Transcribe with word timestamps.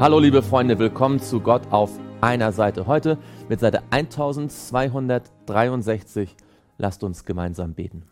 Hallo 0.00 0.18
liebe 0.18 0.42
Freunde, 0.42 0.78
willkommen 0.78 1.20
zu 1.20 1.40
Gott 1.40 1.70
auf 1.70 1.90
einer 2.22 2.52
Seite. 2.52 2.86
Heute 2.86 3.18
mit 3.50 3.60
Seite 3.60 3.82
1263. 3.90 6.34
Lasst 6.78 7.04
uns 7.04 7.26
gemeinsam 7.26 7.74
beten. 7.74 8.04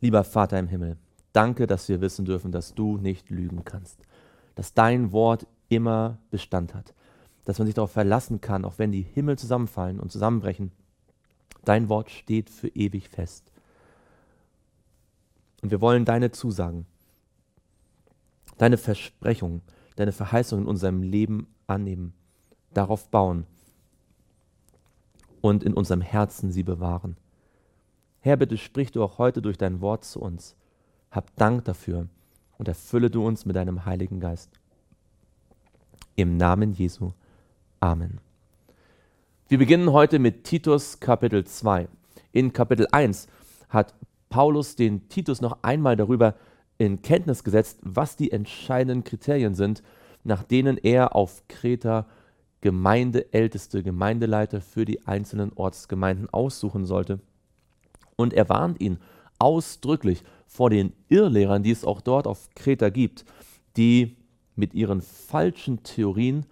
Lieber 0.00 0.24
Vater 0.24 0.58
im 0.58 0.66
Himmel, 0.66 0.96
danke, 1.32 1.68
dass 1.68 1.88
wir 1.88 2.00
wissen 2.00 2.24
dürfen, 2.24 2.50
dass 2.50 2.74
du 2.74 2.96
nicht 2.96 3.30
lügen 3.30 3.64
kannst, 3.64 4.00
dass 4.56 4.74
dein 4.74 5.12
Wort 5.12 5.46
immer 5.68 6.18
Bestand 6.32 6.74
hat, 6.74 6.94
dass 7.44 7.60
man 7.60 7.66
sich 7.66 7.76
darauf 7.76 7.92
verlassen 7.92 8.40
kann, 8.40 8.64
auch 8.64 8.78
wenn 8.78 8.90
die 8.90 9.02
Himmel 9.02 9.38
zusammenfallen 9.38 10.00
und 10.00 10.10
zusammenbrechen. 10.10 10.72
Dein 11.64 11.88
Wort 11.88 12.10
steht 12.10 12.50
für 12.50 12.70
ewig 12.70 13.08
fest. 13.08 13.52
Und 15.62 15.70
wir 15.70 15.80
wollen 15.80 16.04
deine 16.04 16.32
Zusagen, 16.32 16.86
deine 18.56 18.78
Versprechungen, 18.78 19.62
deine 19.98 20.12
Verheißung 20.12 20.60
in 20.60 20.66
unserem 20.66 21.02
Leben 21.02 21.48
annehmen, 21.66 22.12
darauf 22.72 23.08
bauen 23.08 23.46
und 25.40 25.64
in 25.64 25.74
unserem 25.74 26.02
Herzen 26.02 26.52
sie 26.52 26.62
bewahren. 26.62 27.16
Herr, 28.20 28.36
bitte 28.36 28.58
sprich 28.58 28.92
du 28.92 29.02
auch 29.02 29.18
heute 29.18 29.42
durch 29.42 29.58
dein 29.58 29.80
Wort 29.80 30.04
zu 30.04 30.20
uns. 30.20 30.54
Hab 31.10 31.34
Dank 31.34 31.64
dafür 31.64 32.06
und 32.58 32.68
erfülle 32.68 33.10
du 33.10 33.26
uns 33.26 33.44
mit 33.44 33.56
deinem 33.56 33.86
Heiligen 33.86 34.20
Geist. 34.20 34.50
Im 36.14 36.36
Namen 36.36 36.72
Jesu. 36.72 37.10
Amen. 37.80 38.20
Wir 39.48 39.58
beginnen 39.58 39.92
heute 39.92 40.20
mit 40.20 40.44
Titus 40.44 41.00
Kapitel 41.00 41.44
2. 41.44 41.88
In 42.30 42.52
Kapitel 42.52 42.86
1 42.92 43.26
hat 43.68 43.94
Paulus 44.30 44.76
den 44.76 45.08
Titus 45.08 45.40
noch 45.40 45.58
einmal 45.62 45.96
darüber 45.96 46.36
in 46.78 47.02
Kenntnis 47.02 47.44
gesetzt, 47.44 47.80
was 47.82 48.16
die 48.16 48.30
entscheidenden 48.30 49.04
Kriterien 49.04 49.54
sind, 49.54 49.82
nach 50.24 50.42
denen 50.42 50.78
er 50.78 51.14
auf 51.14 51.42
Kreta 51.48 52.06
Gemeindeälteste, 52.60 53.82
Gemeindeleiter 53.82 54.60
für 54.60 54.84
die 54.84 55.06
einzelnen 55.06 55.52
Ortsgemeinden 55.54 56.28
aussuchen 56.30 56.86
sollte. 56.86 57.20
Und 58.16 58.32
er 58.32 58.48
warnt 58.48 58.80
ihn 58.80 58.98
ausdrücklich 59.38 60.24
vor 60.46 60.70
den 60.70 60.92
Irrlehrern, 61.08 61.62
die 61.62 61.70
es 61.70 61.84
auch 61.84 62.00
dort 62.00 62.26
auf 62.26 62.50
Kreta 62.54 62.88
gibt, 62.88 63.24
die 63.76 64.16
mit 64.56 64.74
ihren 64.74 65.02
falschen 65.02 65.84
Theorien 65.84 66.46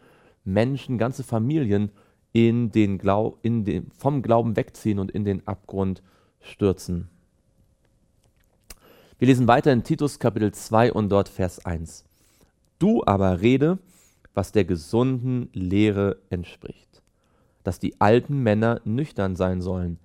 Menschen, 0.44 0.96
ganze 0.96 1.24
Familien 1.24 1.90
in 2.32 2.70
den 2.70 2.98
Glau 2.98 3.38
in 3.42 3.64
den, 3.64 3.90
vom 3.90 4.22
Glauben 4.22 4.56
wegziehen 4.56 5.00
und 5.00 5.10
in 5.10 5.24
den 5.24 5.46
Abgrund 5.48 6.02
stürzen. 6.40 7.08
Wir 9.18 9.28
lesen 9.28 9.48
weiter 9.48 9.72
in 9.72 9.82
Titus 9.82 10.18
Kapitel 10.18 10.52
2 10.52 10.92
und 10.92 11.08
dort 11.08 11.30
Vers 11.30 11.64
1. 11.64 12.04
Du 12.78 13.02
aber 13.06 13.40
rede, 13.40 13.78
was 14.34 14.52
der 14.52 14.66
gesunden 14.66 15.48
Lehre 15.54 16.18
entspricht, 16.28 17.00
dass 17.64 17.80
die 17.80 17.98
alten 17.98 18.42
Männer 18.42 18.82
nüchtern 18.84 19.34
sein 19.34 19.62
sollen, 19.62 19.98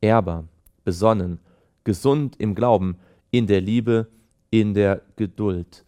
erber, 0.00 0.42
besonnen, 0.82 1.38
gesund 1.84 2.34
im 2.40 2.56
Glauben, 2.56 2.96
in 3.30 3.46
der 3.46 3.60
Liebe, 3.60 4.08
in 4.50 4.74
der 4.74 5.02
Geduld. 5.14 5.84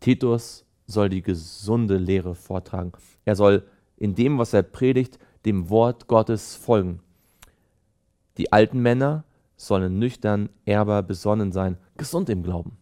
Titus 0.00 0.64
soll 0.86 1.10
die 1.10 1.20
gesunde 1.20 1.98
Lehre 1.98 2.34
vortragen. 2.34 2.92
Er 3.26 3.36
soll 3.36 3.62
in 3.98 4.14
dem, 4.14 4.38
was 4.38 4.54
er 4.54 4.62
predigt, 4.62 5.18
dem 5.44 5.68
Wort 5.68 6.06
Gottes 6.06 6.56
folgen. 6.56 7.00
Die 8.38 8.52
alten 8.52 8.80
Männer 8.80 9.25
sollen 9.56 9.98
nüchtern, 9.98 10.48
erber, 10.64 11.02
besonnen 11.02 11.52
sein, 11.52 11.78
gesund 11.96 12.28
im 12.28 12.42
Glauben. 12.42 12.76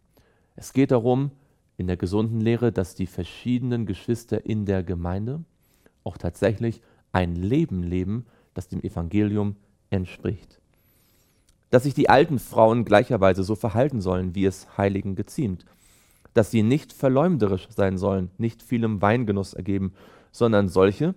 Es 0.57 0.73
geht 0.73 0.91
darum, 0.91 1.31
in 1.77 1.87
der 1.87 1.97
gesunden 1.97 2.41
Lehre, 2.41 2.73
dass 2.73 2.95
die 2.95 3.07
verschiedenen 3.07 3.87
Geschwister 3.87 4.45
in 4.47 4.65
der 4.65 4.83
Gemeinde 4.83 5.45
auch 6.05 6.19
tatsächlich 6.19 6.81
ein 7.13 7.35
Leben 7.35 7.83
leben, 7.83 8.27
das 8.55 8.69
dem 8.69 8.83
Evangelium 8.83 9.57
entspricht. 9.91 10.61
Dass 11.71 11.85
sich 11.85 11.95
die 11.95 12.09
alten 12.09 12.39
Frauen 12.39 12.85
gleicherweise 12.85 13.43
so 13.43 13.57
verhalten 13.57 14.01
sollen, 14.01 14.35
wie 14.35 14.45
es 14.45 14.77
Heiligen 14.77 15.17
geziemt. 15.17 15.65
Dass 16.35 16.51
sie 16.51 16.63
nicht 16.63 16.93
verleumderisch 16.93 17.69
sein 17.71 17.99
sollen, 17.99 18.31
nicht 18.39 18.63
vielem 18.63 19.03
Weingenuss 19.03 19.55
ergeben, 19.55 19.93
sondern 20.31 20.69
solche, 20.69 21.15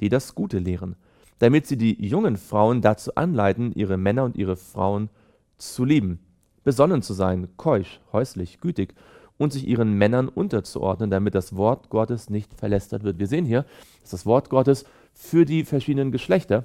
die 0.00 0.08
das 0.08 0.34
Gute 0.34 0.58
lehren, 0.58 0.96
damit 1.38 1.66
sie 1.66 1.76
die 1.76 2.04
jungen 2.06 2.36
Frauen 2.36 2.80
dazu 2.80 3.14
anleiten, 3.14 3.72
ihre 3.74 3.96
Männer 3.96 4.24
und 4.24 4.36
ihre 4.36 4.56
Frauen 4.56 5.08
zu 5.56 5.84
lieben, 5.84 6.20
besonnen 6.64 7.02
zu 7.02 7.14
sein, 7.14 7.48
keusch, 7.56 8.00
häuslich, 8.12 8.60
gütig 8.60 8.94
und 9.38 9.52
sich 9.52 9.66
ihren 9.66 9.94
Männern 9.94 10.28
unterzuordnen, 10.28 11.10
damit 11.10 11.34
das 11.34 11.56
Wort 11.56 11.90
Gottes 11.90 12.28
nicht 12.28 12.54
verlästert 12.54 13.04
wird. 13.04 13.18
Wir 13.18 13.26
sehen 13.26 13.44
hier, 13.44 13.64
dass 14.02 14.10
das 14.10 14.26
Wort 14.26 14.50
Gottes 14.50 14.84
für 15.14 15.44
die 15.44 15.64
verschiedenen 15.64 16.12
Geschlechter, 16.12 16.64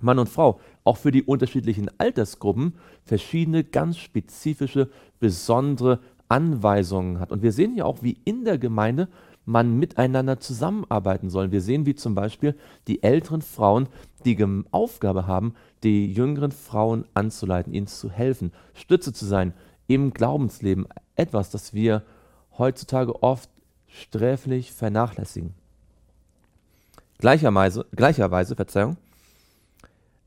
Mann 0.00 0.18
und 0.18 0.28
Frau, 0.28 0.60
auch 0.84 0.96
für 0.96 1.10
die 1.10 1.22
unterschiedlichen 1.22 1.90
Altersgruppen 1.98 2.74
verschiedene 3.04 3.64
ganz 3.64 3.98
spezifische, 3.98 4.88
besondere 5.18 6.00
Anweisungen 6.28 7.20
hat. 7.20 7.32
Und 7.32 7.42
wir 7.42 7.52
sehen 7.52 7.74
hier 7.74 7.86
auch, 7.86 8.02
wie 8.02 8.18
in 8.24 8.44
der 8.44 8.58
Gemeinde 8.58 9.08
man 9.48 9.78
miteinander 9.78 10.38
zusammenarbeiten 10.40 11.30
soll. 11.30 11.50
Wir 11.50 11.62
sehen, 11.62 11.86
wie 11.86 11.94
zum 11.94 12.14
Beispiel 12.14 12.54
die 12.86 13.02
älteren 13.02 13.40
Frauen 13.40 13.88
die 14.26 14.36
Aufgabe 14.72 15.26
haben, 15.26 15.54
die 15.82 16.12
jüngeren 16.12 16.52
Frauen 16.52 17.06
anzuleiten, 17.14 17.72
ihnen 17.72 17.86
zu 17.86 18.10
helfen, 18.10 18.52
Stütze 18.74 19.14
zu 19.14 19.24
sein 19.24 19.54
im 19.86 20.12
Glaubensleben. 20.12 20.86
Etwas, 21.16 21.50
das 21.50 21.72
wir 21.72 22.02
heutzutage 22.58 23.22
oft 23.22 23.48
sträflich 23.86 24.72
vernachlässigen. 24.72 25.54
Gleicherweise, 27.16 27.86
gleicherweise 27.96 28.54
Verzeihung, 28.54 28.98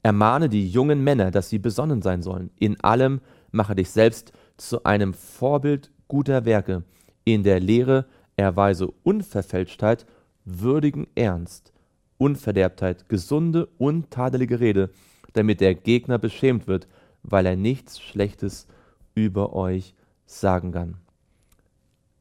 ermahne 0.02 0.50
die 0.50 0.68
jungen 0.68 1.04
Männer, 1.04 1.30
dass 1.30 1.50
sie 1.50 1.60
besonnen 1.60 2.02
sein 2.02 2.24
sollen. 2.24 2.50
In 2.58 2.84
allem 2.84 3.22
mache 3.52 3.76
dich 3.76 3.92
selbst 3.92 4.34
zu 4.58 4.84
einem 4.84 5.14
Vorbild 5.14 5.92
guter 6.08 6.44
Werke, 6.46 6.84
in 7.24 7.44
der 7.44 7.60
Lehre 7.60 8.08
erweise 8.36 8.92
Unverfälschtheit, 9.03 10.06
würdigen 10.46 11.08
Ernst, 11.16 11.74
Unverderbtheit, 12.18 13.09
gesunde, 13.09 13.68
untadelige 13.78 14.59
Rede, 14.59 14.92
damit 15.34 15.62
der 15.62 15.75
Gegner 15.75 16.18
beschämt 16.18 16.68
wird, 16.68 16.88
weil 17.24 17.46
er 17.46 17.56
nichts 17.56 18.00
Schlechtes 18.00 18.68
über 19.16 19.53
euch 19.53 19.94
sagen 20.25 20.72
kann. 20.72 20.97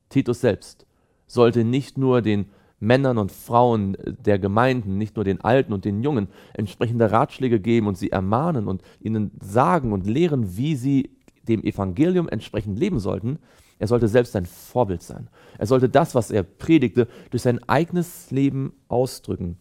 Titus 0.09 0.41
selbst 0.41 0.87
sollte 1.26 1.65
nicht 1.65 1.97
nur 1.97 2.22
den 2.22 2.47
Männern 2.81 3.19
und 3.19 3.31
Frauen 3.31 3.97
der 4.06 4.38
Gemeinden, 4.38 4.97
nicht 4.97 5.16
nur 5.16 5.25
den 5.25 5.42
Alten 5.42 5.72
und 5.72 5.84
den 5.84 6.03
Jungen, 6.03 6.28
entsprechende 6.54 7.12
Ratschläge 7.12 7.60
geben 7.60 7.87
und 7.87 7.98
sie 7.98 8.10
ermahnen 8.10 8.66
und 8.66 8.82
ihnen 9.00 9.31
sagen 9.41 9.92
und 9.92 10.06
lehren, 10.06 10.56
wie 10.56 10.75
sie 10.77 11.10
dem 11.47 11.62
Evangelium 11.62 12.28
entsprechend 12.28 12.78
leben 12.78 12.98
sollten, 12.98 13.38
er 13.80 13.88
sollte 13.88 14.08
selbst 14.08 14.36
ein 14.36 14.44
Vorbild 14.44 15.02
sein. 15.02 15.28
Er 15.56 15.66
sollte 15.66 15.88
das, 15.88 16.14
was 16.14 16.30
er 16.30 16.42
predigte, 16.42 17.09
durch 17.30 17.42
sein 17.42 17.66
eigenes 17.66 18.30
Leben 18.30 18.74
ausdrücken, 18.88 19.56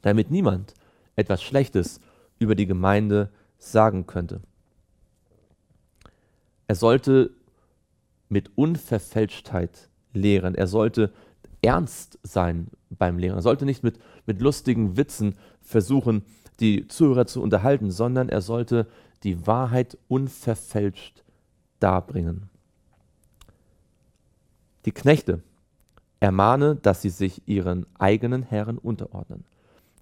damit 0.00 0.30
niemand 0.30 0.74
etwas 1.16 1.42
Schlechtes 1.42 2.00
über 2.38 2.54
die 2.54 2.66
Gemeinde 2.66 3.30
sagen 3.58 4.06
könnte. 4.06 4.40
Er 6.68 6.76
sollte 6.76 7.32
mit 8.28 8.56
Unverfälschtheit 8.56 9.88
lehren. 10.12 10.54
Er 10.54 10.68
sollte 10.68 11.12
ernst 11.62 12.20
sein 12.22 12.68
beim 12.90 13.18
Lehren. 13.18 13.38
Er 13.38 13.42
sollte 13.42 13.64
nicht 13.64 13.82
mit, 13.82 13.98
mit 14.24 14.40
lustigen 14.40 14.96
Witzen 14.96 15.34
versuchen, 15.62 16.22
die 16.60 16.86
Zuhörer 16.86 17.26
zu 17.26 17.42
unterhalten, 17.42 17.90
sondern 17.90 18.28
er 18.28 18.40
sollte 18.40 18.86
die 19.24 19.48
Wahrheit 19.48 19.98
unverfälscht 20.06 21.24
darbringen. 21.80 22.48
Die 24.84 24.92
Knechte 24.92 25.42
ermahne, 26.20 26.76
dass 26.76 27.02
sie 27.02 27.10
sich 27.10 27.42
ihren 27.46 27.86
eigenen 27.98 28.42
Herren 28.42 28.78
unterordnen, 28.78 29.44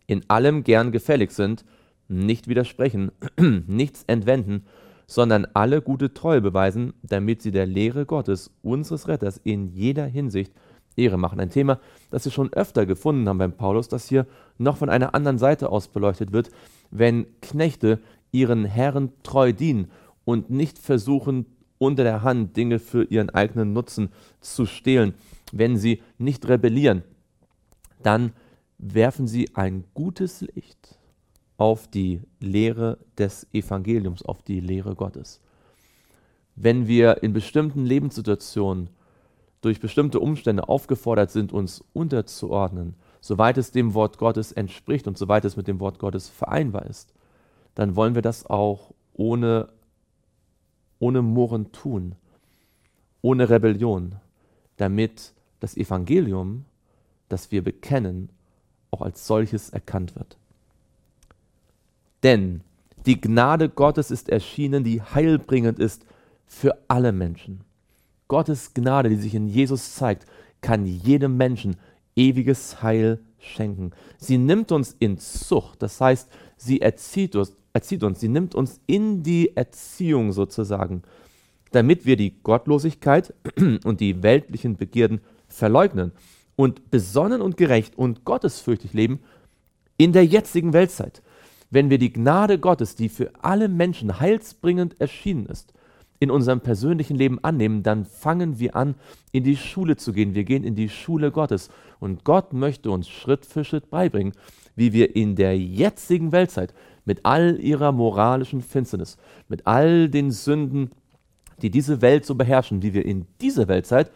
in 0.07 0.29
allem 0.29 0.65
gern 0.65 0.93
gefällig 0.93 1.31
sind, 1.33 1.65
nicht 2.09 2.49
widersprechen, 2.49 3.13
nichts 3.67 4.05
entwenden, 4.07 4.65
sondern 5.07 5.47
alle 5.55 5.81
gute 5.81 6.13
Treue 6.13 6.41
beweisen, 6.41 6.93
damit 7.03 7.43
sie 7.43 7.51
der 7.51 7.67
Lehre 7.67 8.05
Gottes, 8.05 8.51
unseres 8.63 9.09
Retters, 9.09 9.41
in 9.43 9.69
jeder 9.69 10.07
Hinsicht 10.07 10.53
Ehre 10.97 11.17
machen. 11.17 11.41
Ein 11.41 11.51
Thema, 11.51 11.79
das 12.11 12.25
wir 12.25 12.33
schon 12.33 12.53
öfter 12.53 12.85
gefunden 12.85 13.29
haben 13.29 13.39
beim 13.39 13.53
Paulus, 13.53 13.89
das 13.89 14.09
hier 14.09 14.27
noch 14.59 14.77
von 14.77 14.91
einer 14.91 15.15
anderen 15.15 15.39
Seite 15.39 15.71
aus 15.71 15.89
beleuchtet 15.89 16.33
wird, 16.33 16.51
wenn 16.91 17.27
Knechte 17.41 18.01
ihren 18.33 18.65
Herren 18.65 19.13
treu 19.23 19.53
dienen 19.53 19.91
und 20.25 20.51
nicht 20.51 20.79
versuchen, 20.79 21.47
unter 21.79 22.05
der 22.05 22.23
Hand 22.23 22.57
Dinge 22.57 22.79
für 22.79 23.05
ihren 23.05 23.31
eigenen 23.31 23.73
Nutzen 23.73 24.11
zu 24.41 24.67
stehlen. 24.67 25.15
Wenn 25.53 25.77
sie 25.77 26.03
nicht 26.19 26.49
rebellieren, 26.49 27.03
dann 28.03 28.33
werfen 28.79 29.27
sie 29.27 29.55
ein 29.55 29.85
gutes 29.95 30.41
Licht 30.41 30.99
auf 31.57 31.89
die 31.89 32.23
Lehre 32.41 32.99
des 33.17 33.47
Evangeliums, 33.53 34.23
auf 34.23 34.43
die 34.43 34.61
Lehre 34.61 34.95
Gottes. 34.95 35.41
Wenn 36.55 36.87
wir 36.87 37.23
in 37.23 37.33
bestimmten 37.33 37.85
Lebenssituationen 37.85 38.91
durch 39.61 39.81
bestimmte 39.81 40.21
Umstände 40.21 40.69
aufgefordert 40.69 41.31
sind, 41.31 41.53
uns 41.53 41.85
unterzuordnen, 41.93 42.95
soweit 43.21 43.59
es 43.59 43.73
dem 43.73 43.95
Wort 43.95 44.19
Gottes 44.19 44.53
entspricht 44.53 45.09
und 45.09 45.19
soweit 45.19 45.45
es 45.45 45.57
mit 45.57 45.67
dem 45.67 45.81
Wort 45.81 45.99
Gottes 45.99 46.29
vereinbar 46.29 46.87
ist, 46.87 47.13
dann 47.75 47.97
wollen 47.97 48.15
wir 48.15 48.23
das 48.23 48.47
auch 48.47 48.93
ohne, 49.15 49.69
ohne 50.99 51.23
Murren 51.23 51.73
tun, 51.73 52.15
ohne 53.23 53.51
Rebellion, 53.51 54.17
damit 54.77 55.33
das 55.61 55.77
Evangelium, 55.77 56.65
das 57.29 57.51
wir 57.51 57.63
bekennen, 57.63 58.31
auch 58.91 59.03
als 59.03 59.27
solches 59.27 59.71
erkannt 59.71 60.17
wird. 60.17 60.37
Denn 62.23 62.63
die 63.07 63.21
Gnade 63.21 63.69
Gottes 63.69 64.11
ist 64.11 64.29
erschienen, 64.29 64.85
die 64.85 65.03
heilbringend 65.03 65.79
ist 65.79 66.05
für 66.47 66.77
alle 66.89 67.13
Menschen. 67.13 67.61
Gottes 68.27 68.75
Gnade, 68.75 69.09
die 69.09 69.17
sich 69.17 69.35
in 69.35 69.49
Jesus 69.49 69.95
zeigt, 69.95 70.27
kann 70.61 70.87
jedem 70.87 71.37
Menschen 71.37 71.77
ewiges 72.17 72.83
Heil 72.83 73.21
schenken. 73.39 73.93
Sie 74.19 74.39
nimmt 74.39 74.73
uns 74.73 74.97
in 74.99 75.19
Zucht, 75.19 75.83
das 75.83 76.01
heißt, 76.01 76.29
sie 76.57 76.81
erzieht 76.81 77.37
uns, 77.37 77.55
erzieht 77.73 78.03
uns, 78.03 78.21
sie 78.21 78.29
nimmt 78.29 78.55
uns 78.55 78.81
in 78.87 79.23
die 79.23 79.57
Erziehung 79.57 80.33
sozusagen, 80.33 81.03
damit 81.73 82.07
wir 82.07 82.17
die 82.17 82.43
Gottlosigkeit 82.43 83.35
und 83.85 84.01
die 84.01 84.23
weltlichen 84.23 84.77
Begierden 84.77 85.21
verleugnen 85.49 86.13
und 86.57 86.91
besonnen 86.91 87.41
und 87.41 87.57
gerecht 87.57 87.97
und 87.97 88.25
gottesfürchtig 88.25 88.93
leben 88.93 89.21
in 89.97 90.13
der 90.13 90.25
jetzigen 90.25 90.73
Weltzeit. 90.73 91.23
Wenn 91.71 91.91
wir 91.91 91.99
die 91.99 92.13
Gnade 92.13 92.59
Gottes, 92.59 92.95
die 92.95 93.09
für 93.09 93.31
alle 93.43 93.69
Menschen 93.69 94.21
heilsbringend 94.21 95.01
erschienen 95.01 95.47
ist, 95.47 95.75
in 96.21 96.31
unserem 96.31 96.61
persönlichen 96.61 97.17
Leben 97.17 97.39
annehmen, 97.45 97.83
dann 97.83 98.05
fangen 98.05 98.59
wir 98.59 98.75
an, 98.75 98.95
in 99.31 99.45
die 99.45 99.57
Schule 99.57 99.97
zu 99.97 100.13
gehen. 100.13 100.35
Wir 100.35 100.45
gehen 100.45 100.65
in 100.65 100.75
die 100.75 100.89
Schule 100.89 101.31
Gottes. 101.31 101.71
Und 102.01 102.25
Gott 102.25 102.53
möchte 102.53 102.91
uns 102.91 103.09
Schritt 103.09 103.47
für 103.47 103.65
Schritt 103.65 103.91
beibringen, 103.91 104.33
wie 104.79 104.93
wir 104.93 105.17
in 105.17 105.35
der 105.35 105.59
jetzigen 105.59 106.31
Weltzeit 106.31 106.73
mit 107.05 107.25
all 107.25 107.59
ihrer 107.61 107.91
moralischen 107.91 108.63
Finsternis, 108.63 109.17
mit 109.49 109.67
all 109.67 110.09
den 110.09 110.31
Sünden, 110.31 110.93
die 111.61 111.71
diese 111.71 112.01
Welt 112.01 112.25
so 112.25 112.37
beherrschen, 112.37 112.83
wie 112.83 112.95
wir 112.95 113.05
in 113.05 113.27
dieser 113.41 113.67
Weltzeit 113.67 114.13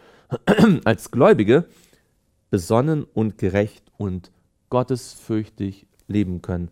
als 0.84 1.10
Gläubige 1.10 1.66
besonnen 2.50 3.02
und 3.02 3.38
gerecht 3.38 3.90
und 3.96 4.30
gottesfürchtig 4.70 5.86
leben 6.06 6.42
können, 6.42 6.70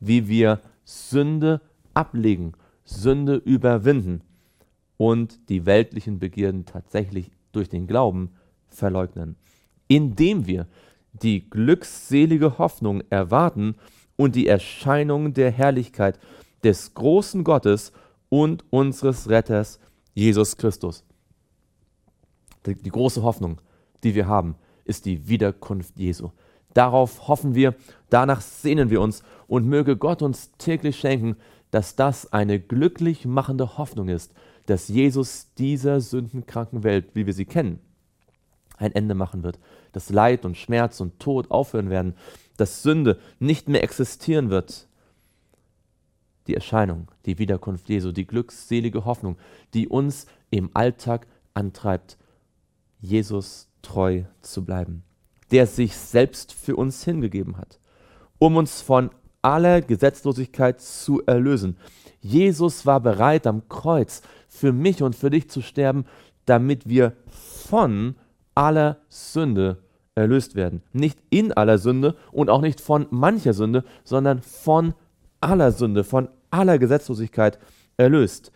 wie 0.00 0.28
wir 0.28 0.60
Sünde 0.84 1.60
ablegen, 1.92 2.52
Sünde 2.84 3.36
überwinden 3.36 4.22
und 4.96 5.50
die 5.50 5.66
weltlichen 5.66 6.18
Begierden 6.18 6.64
tatsächlich 6.64 7.30
durch 7.52 7.68
den 7.68 7.86
Glauben 7.86 8.30
verleugnen, 8.68 9.36
indem 9.88 10.46
wir 10.46 10.66
die 11.22 11.48
glückselige 11.48 12.58
Hoffnung 12.58 13.02
erwarten 13.10 13.76
und 14.16 14.34
die 14.34 14.46
Erscheinung 14.46 15.34
der 15.34 15.50
Herrlichkeit 15.50 16.18
des 16.64 16.94
großen 16.94 17.44
Gottes 17.44 17.92
und 18.28 18.64
unseres 18.70 19.28
Retters 19.28 19.78
Jesus 20.14 20.56
Christus. 20.56 21.04
Die, 22.64 22.74
die 22.74 22.90
große 22.90 23.22
Hoffnung, 23.22 23.60
die 24.02 24.14
wir 24.14 24.26
haben, 24.26 24.56
ist 24.84 25.04
die 25.04 25.28
Wiederkunft 25.28 25.98
Jesu. 25.98 26.30
Darauf 26.74 27.28
hoffen 27.28 27.54
wir, 27.54 27.74
danach 28.10 28.40
sehnen 28.40 28.90
wir 28.90 29.00
uns 29.00 29.22
und 29.46 29.66
möge 29.66 29.96
Gott 29.96 30.22
uns 30.22 30.50
täglich 30.58 30.98
schenken, 30.98 31.36
dass 31.70 31.96
das 31.96 32.32
eine 32.32 32.60
glücklich 32.60 33.24
machende 33.24 33.78
Hoffnung 33.78 34.08
ist, 34.08 34.32
dass 34.66 34.88
Jesus 34.88 35.52
dieser 35.54 36.00
sündenkranken 36.00 36.82
Welt, 36.82 37.10
wie 37.14 37.26
wir 37.26 37.32
sie 37.32 37.44
kennen, 37.44 37.78
ein 38.76 38.92
Ende 38.92 39.14
machen 39.14 39.42
wird, 39.42 39.58
dass 39.92 40.10
Leid 40.10 40.44
und 40.44 40.56
Schmerz 40.56 41.00
und 41.00 41.18
Tod 41.18 41.50
aufhören 41.50 41.90
werden, 41.90 42.14
dass 42.56 42.82
Sünde 42.82 43.18
nicht 43.38 43.68
mehr 43.68 43.82
existieren 43.82 44.50
wird. 44.50 44.88
Die 46.46 46.54
Erscheinung, 46.54 47.10
die 47.24 47.38
Wiederkunft 47.38 47.88
Jesu, 47.88 48.12
die 48.12 48.26
glückselige 48.26 49.04
Hoffnung, 49.04 49.36
die 49.74 49.88
uns 49.88 50.26
im 50.50 50.70
Alltag 50.74 51.26
antreibt, 51.54 52.18
Jesus 53.00 53.68
treu 53.82 54.24
zu 54.40 54.64
bleiben, 54.64 55.02
der 55.50 55.66
sich 55.66 55.96
selbst 55.96 56.52
für 56.52 56.76
uns 56.76 57.04
hingegeben 57.04 57.56
hat, 57.56 57.78
um 58.38 58.56
uns 58.56 58.80
von 58.80 59.10
aller 59.42 59.80
Gesetzlosigkeit 59.80 60.80
zu 60.80 61.22
erlösen. 61.24 61.76
Jesus 62.20 62.86
war 62.86 63.00
bereit, 63.00 63.46
am 63.46 63.68
Kreuz 63.68 64.22
für 64.48 64.72
mich 64.72 65.02
und 65.02 65.14
für 65.14 65.30
dich 65.30 65.48
zu 65.50 65.62
sterben, 65.62 66.04
damit 66.46 66.88
wir 66.88 67.12
von 67.68 68.16
aller 68.56 68.96
Sünde 69.08 69.78
erlöst 70.16 70.56
werden. 70.56 70.82
Nicht 70.92 71.18
in 71.30 71.52
aller 71.52 71.78
Sünde 71.78 72.16
und 72.32 72.50
auch 72.50 72.62
nicht 72.62 72.80
von 72.80 73.06
mancher 73.10 73.52
Sünde, 73.52 73.84
sondern 74.02 74.42
von 74.42 74.94
aller 75.40 75.70
Sünde, 75.70 76.02
von 76.02 76.28
aller 76.50 76.78
Gesetzlosigkeit 76.78 77.58
erlöst 77.96 78.50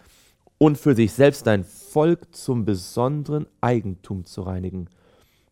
und 0.59 0.77
für 0.77 0.95
sich 0.95 1.13
selbst 1.13 1.47
ein 1.47 1.65
Volk 1.65 2.35
zum 2.35 2.65
besonderen 2.65 3.47
Eigentum 3.61 4.25
zu 4.25 4.43
reinigen, 4.43 4.89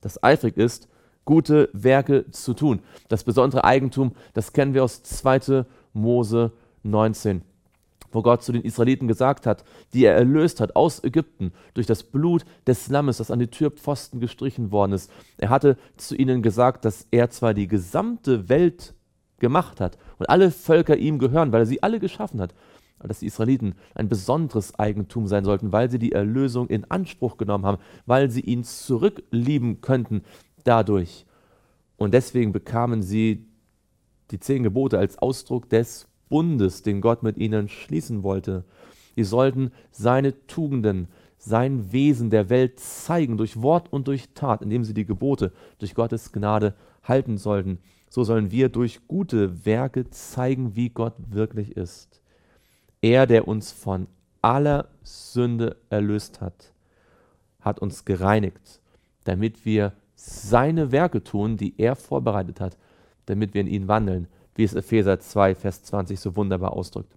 das 0.01 0.23
eifrig 0.23 0.57
ist, 0.57 0.89
gute 1.25 1.69
Werke 1.73 2.31
zu 2.31 2.55
tun. 2.55 2.81
Das 3.09 3.25
besondere 3.25 3.65
Eigentum, 3.65 4.13
das 4.33 4.53
kennen 4.53 4.75
wir 4.75 4.85
aus 4.85 5.03
2. 5.03 5.65
Mose 5.93 6.53
19 6.85 7.43
wo 8.11 8.23
Gott 8.23 8.43
zu 8.43 8.53
den 8.53 8.63
Israeliten 8.63 9.09
gesagt 9.09 9.47
hat, 9.47 9.65
die 9.93 10.05
er 10.05 10.15
erlöst 10.15 10.61
hat 10.61 10.77
aus 10.77 11.03
Ägypten 11.03 11.53
durch 11.75 11.87
das 11.87 12.03
Blut 12.03 12.45
des 12.67 12.89
Lammes, 12.89 13.19
das 13.19 13.31
an 13.31 13.39
die 13.39 13.49
Türpfosten 13.49 14.21
gestrichen 14.21 14.71
worden 14.71 14.93
ist. 14.93 15.11
Er 15.37 15.51
hatte 15.51 15.77
zu 15.97 16.17
ihnen 16.17 16.43
gesagt, 16.43 16.85
dass 16.85 17.07
er 17.11 17.31
zwar 17.31 17.55
die 17.55 17.69
gesamte 17.69 18.49
Welt 18.49 18.95
gemacht 19.39 19.81
hat 19.81 19.99
und 20.19 20.29
alle 20.29 20.51
Völker 20.51 20.97
ihm 20.97 21.19
gehören, 21.19 21.53
weil 21.53 21.63
er 21.63 21.67
sie 21.67 21.83
alle 21.83 22.01
geschaffen 22.01 22.41
hat, 22.41 22.55
aber 22.99 23.09
dass 23.09 23.21
die 23.21 23.27
Israeliten 23.27 23.75
ein 23.95 24.09
besonderes 24.09 24.79
Eigentum 24.79 25.27
sein 25.27 25.45
sollten, 25.45 25.73
weil 25.73 25.91
sie 25.91 25.99
die 25.99 26.13
Erlösung 26.13 26.69
in 26.69 26.91
Anspruch 26.91 27.37
genommen 27.37 27.65
haben, 27.65 27.79
weil 28.07 28.31
sie 28.31 28.41
ihn 28.41 28.65
zurücklieben 28.65 29.81
könnten 29.81 30.23
dadurch. 30.65 31.25
Und 31.97 32.15
deswegen 32.15 32.53
bekamen 32.53 33.03
sie 33.03 33.47
die 34.31 34.41
zehn 34.41 34.63
Gebote 34.63 34.99
als 34.99 35.19
Ausdruck 35.19 35.69
des 35.69 36.08
Bundes, 36.29 36.83
den 36.83 37.01
Gott 37.01 37.23
mit 37.23 37.39
ihnen 37.39 37.69
schließen 37.69 38.23
wollte. 38.23 38.65
Sie 39.17 39.25
sollten 39.25 39.73
seine 39.91 40.47
Tugenden, 40.47 41.09
sein 41.39 41.93
Wesen 41.93 42.31
der 42.31 42.51
Welt 42.51 42.79
zeigen, 42.81 43.37
durch 43.37 43.63
Wort 43.63 43.93
und 43.93 44.09
durch 44.09 44.29
Tat, 44.35 44.63
indem 44.63 44.85
sie 44.85 44.95
die 44.95 45.07
Gebote 45.07 45.53
durch 45.79 45.95
Gottes 45.95 46.33
Gnade 46.33 46.75
halten 47.03 47.39
sollten. 47.39 47.79
So 48.11 48.25
sollen 48.25 48.51
wir 48.51 48.69
durch 48.69 49.07
gute 49.07 49.65
Werke 49.67 50.11
zeigen, 50.11 50.77
wie 50.77 50.89
Gott 50.89 51.15
wirklich 51.31 51.77
ist. 51.77 52.21
Er, 53.01 53.27
der 53.27 53.47
uns 53.47 53.71
von 53.71 54.07
aller 54.43 54.89
Sünde 55.03 55.77
erlöst 55.91 56.41
hat, 56.41 56.73
hat 57.61 57.81
uns 57.81 58.05
gereinigt, 58.05 58.81
damit 59.25 59.65
wir 59.65 59.93
seine 60.15 60.91
Werke 60.91 61.23
tun, 61.23 61.57
die 61.57 61.75
er 61.77 61.97
vorbereitet 61.97 62.61
hat, 62.61 62.77
damit 63.27 63.55
wir 63.55 63.61
in 63.61 63.67
ihn 63.67 63.89
wandeln 63.89 64.27
wie 64.59 64.65
es 64.65 64.75
Epheser 64.75 65.21
2, 65.21 65.55
Vers 65.55 65.85
20 65.85 66.19
so 66.19 66.35
wunderbar 66.35 66.73
ausdrückt. 66.73 67.17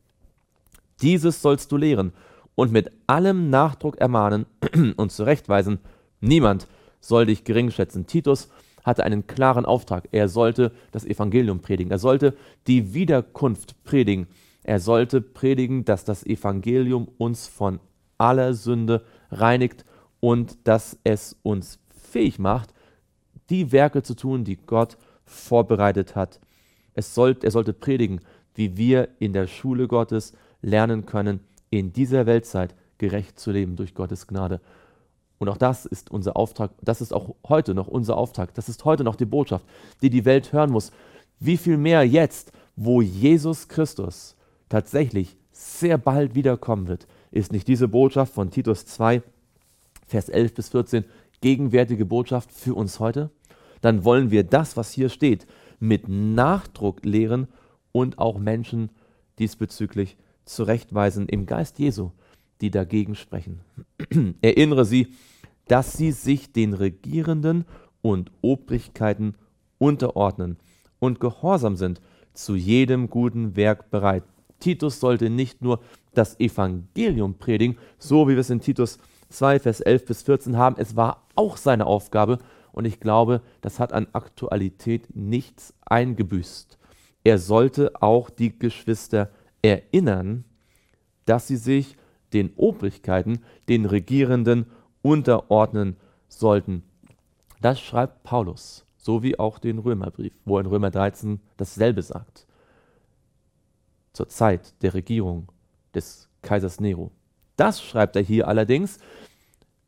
Dieses 1.01 1.41
sollst 1.41 1.71
du 1.71 1.77
lehren 1.77 2.13
und 2.53 2.71
mit 2.71 2.91
allem 3.07 3.49
Nachdruck 3.49 3.97
ermahnen 3.97 4.45
und 4.95 5.11
zurechtweisen. 5.11 5.79
Niemand 6.19 6.67
soll 6.99 7.25
dich 7.25 7.43
gering 7.43 7.71
schätzen. 7.71 8.05
Titus 8.05 8.49
hatte 8.83 9.03
einen 9.03 9.25
klaren 9.25 9.65
Auftrag. 9.65 10.07
Er 10.11 10.29
sollte 10.29 10.71
das 10.91 11.03
Evangelium 11.03 11.61
predigen. 11.61 11.91
Er 11.91 11.97
sollte 11.97 12.35
die 12.67 12.93
Wiederkunft 12.93 13.83
predigen. 13.83 14.27
Er 14.63 14.79
sollte 14.79 15.19
predigen, 15.19 15.83
dass 15.83 16.05
das 16.05 16.23
Evangelium 16.23 17.07
uns 17.17 17.47
von 17.47 17.79
aller 18.19 18.53
Sünde 18.53 19.03
reinigt 19.31 19.83
und 20.19 20.59
dass 20.65 20.99
es 21.03 21.35
uns 21.41 21.79
fähig 21.89 22.37
macht, 22.37 22.71
die 23.49 23.71
Werke 23.71 24.03
zu 24.03 24.15
tun, 24.15 24.43
die 24.43 24.57
Gott 24.57 24.97
vorbereitet 25.25 26.15
hat 26.15 26.39
es 26.93 27.15
sollt, 27.15 27.43
er 27.43 27.51
sollte 27.51 27.73
predigen, 27.73 28.21
wie 28.55 28.77
wir 28.77 29.09
in 29.19 29.33
der 29.33 29.47
Schule 29.47 29.87
Gottes 29.87 30.33
lernen 30.61 31.05
können, 31.05 31.39
in 31.69 31.93
dieser 31.93 32.25
Weltzeit 32.25 32.75
gerecht 32.97 33.39
zu 33.39 33.51
leben 33.51 33.75
durch 33.75 33.93
Gottes 33.95 34.27
Gnade. 34.27 34.61
Und 35.39 35.49
auch 35.49 35.57
das 35.57 35.85
ist 35.87 36.11
unser 36.11 36.37
Auftrag, 36.37 36.71
das 36.81 37.01
ist 37.01 37.13
auch 37.13 37.33
heute 37.47 37.73
noch 37.73 37.87
unser 37.87 38.15
Auftrag, 38.15 38.53
das 38.53 38.69
ist 38.69 38.85
heute 38.85 39.03
noch 39.03 39.15
die 39.15 39.25
Botschaft, 39.25 39.65
die 40.01 40.11
die 40.11 40.25
Welt 40.25 40.53
hören 40.53 40.71
muss. 40.71 40.91
Wie 41.39 41.57
viel 41.57 41.77
mehr 41.77 42.03
jetzt, 42.03 42.51
wo 42.75 43.01
Jesus 43.01 43.67
Christus 43.67 44.35
tatsächlich 44.69 45.35
sehr 45.51 45.97
bald 45.97 46.35
wiederkommen 46.35 46.87
wird, 46.87 47.07
ist 47.31 47.51
nicht 47.51 47.67
diese 47.67 47.87
Botschaft 47.87 48.33
von 48.33 48.51
Titus 48.51 48.85
2, 48.85 49.23
Vers 50.05 50.29
11 50.29 50.53
bis 50.53 50.69
14 50.69 51.05
gegenwärtige 51.41 52.05
Botschaft 52.05 52.51
für 52.51 52.75
uns 52.75 52.99
heute? 52.99 53.31
Dann 53.81 54.05
wollen 54.05 54.29
wir 54.29 54.43
das, 54.43 54.77
was 54.77 54.91
hier 54.91 55.09
steht, 55.09 55.47
mit 55.81 56.07
Nachdruck 56.07 57.03
lehren 57.03 57.47
und 57.91 58.19
auch 58.19 58.37
Menschen 58.37 58.89
diesbezüglich 59.39 60.15
zurechtweisen 60.45 61.27
im 61.27 61.45
Geist 61.45 61.79
Jesu, 61.79 62.11
die 62.61 62.71
dagegen 62.71 63.15
sprechen. 63.15 63.61
Erinnere 64.41 64.85
sie, 64.85 65.07
dass 65.67 65.93
sie 65.93 66.11
sich 66.11 66.53
den 66.53 66.73
Regierenden 66.73 67.65
und 68.01 68.31
Obrigkeiten 68.41 69.35
unterordnen 69.77 70.57
und 70.99 71.19
gehorsam 71.19 71.75
sind, 71.75 72.01
zu 72.33 72.55
jedem 72.55 73.09
guten 73.09 73.55
Werk 73.55 73.89
bereit. 73.89 74.23
Titus 74.59 74.99
sollte 74.99 75.29
nicht 75.29 75.61
nur 75.61 75.81
das 76.13 76.39
Evangelium 76.39 77.33
predigen, 77.35 77.77
so 77.97 78.27
wie 78.27 78.33
wir 78.33 78.39
es 78.39 78.49
in 78.49 78.61
Titus 78.61 78.99
2, 79.29 79.59
Vers 79.59 79.81
11 79.81 80.05
bis 80.05 80.21
14 80.21 80.57
haben. 80.57 80.75
Es 80.77 80.95
war 80.95 81.23
auch 81.35 81.57
seine 81.57 81.85
Aufgabe 81.87 82.39
und 82.73 82.85
ich 82.85 82.99
glaube, 82.99 83.41
das 83.61 83.79
hat 83.79 83.93
an 83.93 84.07
Aktualität 84.13 85.15
nichts 85.15 85.73
eingebüßt. 85.85 86.77
Er 87.23 87.37
sollte 87.37 88.01
auch 88.01 88.29
die 88.29 88.57
Geschwister 88.57 89.31
erinnern, 89.61 90.45
dass 91.25 91.47
sie 91.47 91.57
sich 91.57 91.95
den 92.33 92.53
Obrigkeiten, 92.55 93.39
den 93.69 93.85
Regierenden 93.85 94.65
unterordnen 95.01 95.97
sollten. 96.27 96.83
Das 97.61 97.79
schreibt 97.79 98.23
Paulus, 98.23 98.85
so 98.97 99.21
wie 99.21 99.37
auch 99.37 99.59
den 99.59 99.79
Römerbrief, 99.79 100.33
wo 100.45 100.57
in 100.59 100.65
Römer 100.65 100.89
13 100.89 101.39
dasselbe 101.57 102.01
sagt. 102.01 102.47
Zur 104.13 104.29
Zeit 104.29 104.73
der 104.81 104.93
Regierung 104.93 105.51
des 105.93 106.29
Kaisers 106.41 106.79
Nero. 106.79 107.11
Das 107.55 107.83
schreibt 107.83 108.15
er 108.15 108.21
hier 108.21 108.47
allerdings 108.47 108.97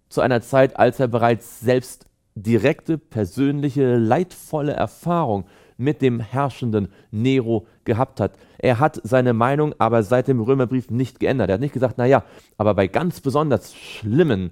zu 0.10 0.22
einer 0.22 0.42
Zeit, 0.42 0.78
als 0.78 1.00
er 1.00 1.08
bereits 1.08 1.60
selbst 1.60 2.06
direkte, 2.36 2.98
persönliche, 2.98 3.98
leidvolle 3.98 4.74
Erfahrung 4.74 5.46
mit 5.78 6.02
dem 6.02 6.20
herrschenden 6.20 6.90
Nero 7.12 7.68
gehabt 7.84 8.20
hat. 8.20 8.38
Er 8.58 8.80
hat 8.80 9.00
seine 9.04 9.34
Meinung 9.34 9.74
aber 9.80 10.04
seit 10.04 10.28
dem 10.28 10.40
Römerbrief 10.40 10.90
nicht 10.90 11.20
geändert. 11.20 11.50
Er 11.50 11.56
hat 11.56 11.62
nicht 11.62 11.74
gesagt, 11.74 11.98
naja, 11.98 12.24
aber 12.58 12.74
bei 12.74 12.88
ganz 12.88 13.22
besonders 13.22 13.76
schlimmen 13.76 14.52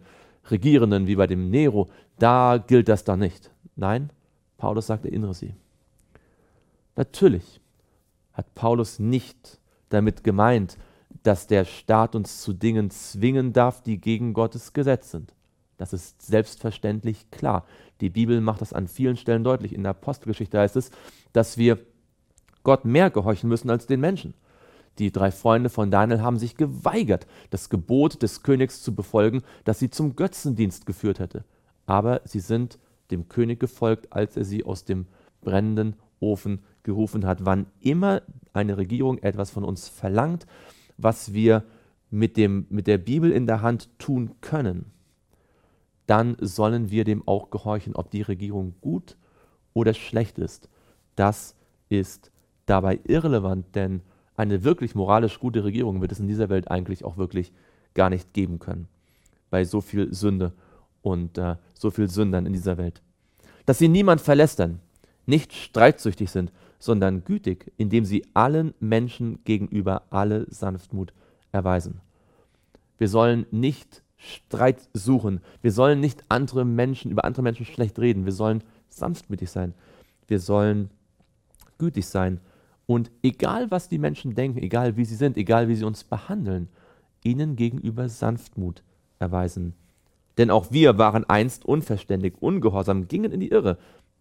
Regierenden 0.49 1.07
wie 1.07 1.15
bei 1.15 1.27
dem 1.27 1.49
Nero, 1.49 1.89
da 2.17 2.57
gilt 2.57 2.89
das 2.89 3.03
dann 3.03 3.19
nicht. 3.19 3.51
Nein, 3.75 4.09
Paulus 4.57 4.87
sagt, 4.87 5.05
erinnere 5.05 5.33
sie. 5.33 5.53
Natürlich 6.95 7.61
hat 8.33 8.53
Paulus 8.55 8.99
nicht 8.99 9.59
damit 9.89 10.23
gemeint, 10.23 10.77
dass 11.23 11.47
der 11.47 11.65
Staat 11.65 12.15
uns 12.15 12.41
zu 12.41 12.53
Dingen 12.53 12.89
zwingen 12.89 13.53
darf, 13.53 13.81
die 13.81 13.99
gegen 13.99 14.33
Gottes 14.33 14.73
Gesetz 14.73 15.11
sind. 15.11 15.33
Das 15.81 15.93
ist 15.93 16.21
selbstverständlich 16.21 17.31
klar. 17.31 17.65
Die 18.01 18.11
Bibel 18.11 18.39
macht 18.39 18.61
das 18.61 18.71
an 18.71 18.87
vielen 18.87 19.17
Stellen 19.17 19.43
deutlich. 19.43 19.73
In 19.73 19.81
der 19.81 19.89
Apostelgeschichte 19.89 20.59
heißt 20.59 20.75
es, 20.75 20.91
dass 21.33 21.57
wir 21.57 21.79
Gott 22.61 22.85
mehr 22.85 23.09
gehorchen 23.09 23.49
müssen 23.49 23.71
als 23.71 23.87
den 23.87 23.99
Menschen. 23.99 24.35
Die 24.99 25.11
drei 25.11 25.31
Freunde 25.31 25.71
von 25.71 25.89
Daniel 25.89 26.21
haben 26.21 26.37
sich 26.37 26.55
geweigert, 26.55 27.25
das 27.49 27.71
Gebot 27.71 28.21
des 28.21 28.43
Königs 28.43 28.83
zu 28.83 28.93
befolgen, 28.93 29.41
das 29.63 29.79
sie 29.79 29.89
zum 29.89 30.15
Götzendienst 30.15 30.85
geführt 30.85 31.17
hätte. 31.17 31.45
Aber 31.87 32.21
sie 32.25 32.41
sind 32.41 32.77
dem 33.09 33.27
König 33.27 33.59
gefolgt, 33.59 34.13
als 34.13 34.37
er 34.37 34.45
sie 34.45 34.63
aus 34.63 34.85
dem 34.85 35.07
brennenden 35.41 35.95
Ofen 36.19 36.59
gerufen 36.83 37.25
hat. 37.25 37.43
Wann 37.43 37.65
immer 37.79 38.21
eine 38.53 38.77
Regierung 38.77 39.17
etwas 39.17 39.49
von 39.49 39.63
uns 39.63 39.89
verlangt, 39.89 40.45
was 40.97 41.33
wir 41.33 41.63
mit, 42.11 42.37
dem, 42.37 42.67
mit 42.69 42.85
der 42.85 42.99
Bibel 42.99 43.31
in 43.31 43.47
der 43.47 43.63
Hand 43.63 43.89
tun 43.97 44.35
können, 44.41 44.91
dann 46.07 46.35
sollen 46.39 46.91
wir 46.91 47.03
dem 47.03 47.27
auch 47.27 47.49
gehorchen, 47.49 47.95
ob 47.95 48.11
die 48.11 48.21
Regierung 48.21 48.75
gut 48.81 49.17
oder 49.73 49.93
schlecht 49.93 50.39
ist. 50.39 50.69
Das 51.15 51.55
ist 51.89 52.31
dabei 52.65 52.99
irrelevant, 53.03 53.75
denn 53.75 54.01
eine 54.35 54.63
wirklich 54.63 54.95
moralisch 54.95 55.39
gute 55.39 55.63
Regierung 55.63 56.01
wird 56.01 56.11
es 56.11 56.19
in 56.19 56.27
dieser 56.27 56.49
Welt 56.49 56.71
eigentlich 56.71 57.03
auch 57.03 57.17
wirklich 57.17 57.51
gar 57.93 58.09
nicht 58.09 58.33
geben 58.33 58.59
können, 58.59 58.87
bei 59.49 59.65
so 59.65 59.81
viel 59.81 60.13
Sünde 60.13 60.53
und 61.01 61.37
äh, 61.37 61.55
so 61.73 61.91
viel 61.91 62.09
Sündern 62.09 62.45
in 62.45 62.53
dieser 62.53 62.77
Welt. 62.77 63.01
Dass 63.65 63.77
sie 63.77 63.87
niemand 63.87 64.21
verlästern, 64.21 64.79
nicht 65.25 65.53
streitsüchtig 65.53 66.31
sind, 66.31 66.51
sondern 66.79 67.23
gütig, 67.23 67.71
indem 67.77 68.05
sie 68.05 68.25
allen 68.33 68.73
Menschen 68.79 69.43
gegenüber 69.43 70.03
alle 70.09 70.47
Sanftmut 70.49 71.13
erweisen. 71.51 72.01
Wir 72.97 73.07
sollen 73.07 73.45
nicht 73.51 74.03
Streit 74.21 74.87
suchen. 74.93 75.41
Wir 75.61 75.71
sollen 75.71 75.99
nicht 75.99 76.23
andere 76.29 76.63
Menschen, 76.63 77.11
über 77.11 77.25
andere 77.25 77.41
Menschen 77.41 77.65
schlecht 77.65 77.97
reden. 77.99 78.25
Wir 78.25 78.33
sollen 78.33 78.63
sanftmütig 78.89 79.49
sein. 79.49 79.73
Wir 80.27 80.39
sollen 80.39 80.91
gütig 81.79 82.05
sein. 82.05 82.39
Und 82.85 83.09
egal, 83.23 83.71
was 83.71 83.89
die 83.89 83.97
Menschen 83.97 84.35
denken, 84.35 84.59
egal 84.59 84.95
wie 84.95 85.05
sie 85.05 85.15
sind, 85.15 85.37
egal 85.37 85.67
wie 85.67 85.75
sie 85.75 85.85
uns 85.85 86.03
behandeln, 86.03 86.69
ihnen 87.23 87.55
gegenüber 87.55 88.09
Sanftmut 88.09 88.83
erweisen. 89.17 89.73
Denn 90.37 90.51
auch 90.51 90.71
wir 90.71 90.97
waren 90.97 91.27
einst 91.29 91.65
unverständig, 91.65 92.35
ungehorsam, 92.39 93.07
gingen 93.07 93.31
in 93.31 93.39
die 93.39 93.49
Irre, 93.49 93.77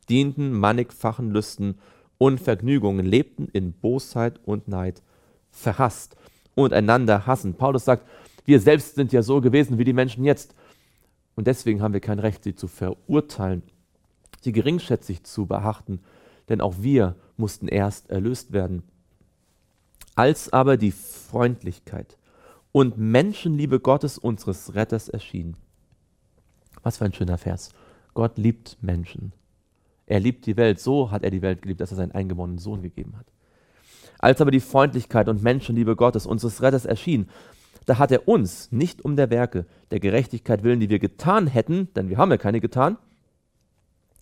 dienten 0.09 0.53
mannigfachen 0.53 1.31
Lüsten 1.31 1.79
und 2.19 2.41
Vergnügungen, 2.41 3.07
lebten 3.07 3.49
in 3.53 3.73
Bosheit 3.73 4.41
und 4.45 4.69
Neid, 4.69 5.03
verhasst 5.51 6.17
und 6.55 6.73
einander 6.73 7.27
hassen. 7.27 7.55
Paulus 7.55 7.85
sagt, 7.85 8.07
wir 8.51 8.59
selbst 8.59 8.97
sind 8.97 9.13
ja 9.13 9.23
so 9.23 9.41
gewesen 9.41 9.79
wie 9.79 9.85
die 9.85 9.93
Menschen 9.93 10.25
jetzt. 10.25 10.57
Und 11.37 11.47
deswegen 11.47 11.83
haben 11.83 11.95
wir 11.95 12.01
kein 12.01 12.19
Recht, 12.19 12.43
sie 12.43 12.57
zu 12.57 12.67
verurteilen, 12.67 13.63
sie 14.41 14.51
geringschätzig 14.51 15.23
zu 15.23 15.47
beachten, 15.47 16.01
denn 16.49 16.61
auch 16.61 16.75
wir 16.81 17.15
mussten 17.37 17.69
erst 17.69 18.11
erlöst 18.11 18.53
werden. 18.53 18.83
Als 20.17 20.53
aber 20.53 20.77
die 20.77 20.91
Freundlichkeit 20.91 22.19
und 22.73 22.99
Menschenliebe 22.99 23.79
Gottes 23.79 24.19
unseres 24.19 24.75
Retters 24.75 25.09
erschien. 25.09 25.57
Was 26.83 26.99
für 26.99 27.05
ein 27.05 27.13
schöner 27.13 27.39
Vers. 27.39 27.71
Gott 28.15 28.37
liebt 28.37 28.79
Menschen. 28.81 29.33
Er 30.07 30.19
liebt 30.19 30.45
die 30.47 30.57
Welt. 30.57 30.81
So 30.81 31.13
hat 31.13 31.23
er 31.23 31.31
die 31.31 31.43
Welt 31.43 31.63
geliebt, 31.63 31.81
dass 31.81 31.93
er 31.93 31.99
seinen 31.99 32.13
eingeborenen 32.13 32.59
Sohn 32.59 32.83
gegeben 32.83 33.17
hat. 33.17 33.27
Als 34.19 34.41
aber 34.41 34.51
die 34.51 34.59
Freundlichkeit 34.59 35.29
und 35.29 35.41
Menschenliebe 35.41 35.95
Gottes 35.95 36.27
unseres 36.27 36.63
Retters 36.63 36.85
erschien, 36.85 37.29
da 37.87 37.99
hat 37.99 38.13
er 38.13 38.29
uns 38.29 38.71
nicht 38.73 39.05
um 39.05 39.17
der 39.17 39.31
Werke 39.31 39.67
der 39.91 40.01
Gerechtigkeit 40.01 40.63
willen, 40.63 40.81
die 40.81 40.91
wir 40.91 40.99
getan 40.99 41.47
hätten, 41.47 41.89
denn 41.95 42.09
wir 42.09 42.19
haben 42.19 42.31
ja 42.31 42.37
keine 42.37 42.61
getan, 42.61 42.97